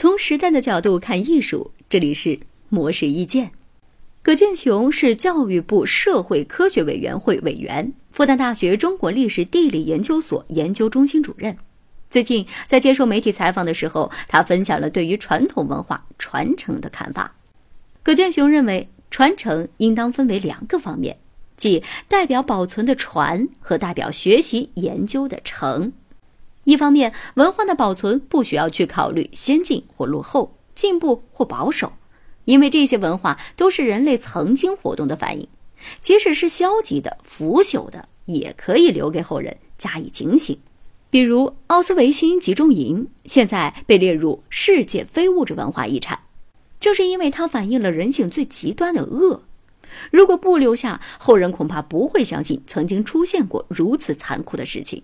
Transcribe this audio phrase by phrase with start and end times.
[0.00, 3.50] 从时代的角度看艺术，这里是模式意见。
[4.22, 11.54] 葛剑雄是教育部社会科学委员会委员，复旦大学中国历史地理研究所研究中心主任。
[12.08, 17.34] 最近在接受媒体采访的时候，他分享了对于传统文化传承的看法。
[18.02, 21.18] 葛剑雄认为，传承应当分为两个方面，
[21.58, 25.92] 即代表保存的传和代表学习研究的承。
[26.64, 31.92] 一方面，文化的保存不需要去考虑先进或落后、进步或保守，
[32.44, 35.48] 因为这些文化都是人类曾经活动的反应，
[36.00, 40.58] 即使是消极的、腐朽的，也可以留给后人加以警醒。
[41.08, 46.20] 比如奥斯维辛集中营，现在被列入世界非物质文化遗产，
[46.78, 49.42] 正是因为它反映了人性最极端的恶。
[50.12, 55.02] 如果不留下，后人恐怕不会相信曾经出现过如此残酷的事情。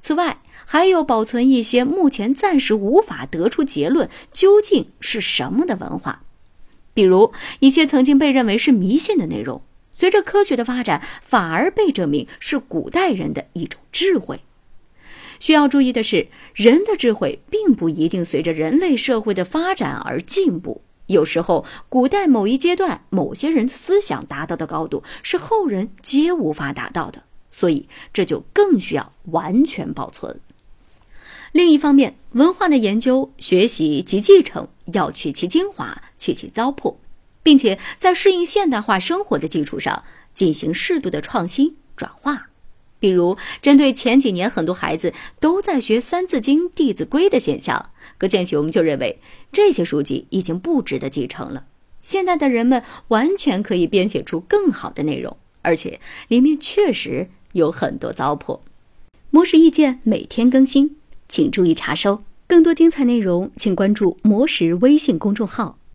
[0.00, 0.39] 此外，
[0.72, 6.22] 还有保存一些目前暂时无法得出结论究竟是什么的文化，
[6.94, 14.42] 比如一些曾经被认为是迷信的内容，随着科学的发展，反而被证明是古代人的一种智慧。
[15.40, 27.24] 需要注意的是，人的智慧并不一定随着人类社会的发展而进步，有时候古代某一阶段某些人思想达到的高度，是后人皆无法达到的。
[27.50, 30.38] 所以，这就更需要完全保存。
[31.52, 36.96] 另一方面，文化的研究、学习及继承要取其精华，去其糟粕，
[37.42, 42.48] 并且在适应现代化生活的基础上进行适度的创新转化。
[42.98, 49.18] 比如，针对前几年很多孩子都在学《三字经》《弟子规》的现象，葛剑雄就认为
[49.50, 51.64] 这些书籍已经不值得继承了。
[52.00, 57.28] 现在的人们完全可以编写出更好的内容，而且里面确实。
[57.52, 58.60] 有很多糟粕，
[59.30, 60.94] 模式意见每天更新，
[61.30, 62.22] 请注意查收。
[62.46, 65.78] 更多精彩内容，请关注魔石微信公众号。